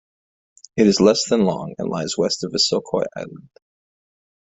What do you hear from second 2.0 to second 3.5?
west of Visokoi Island.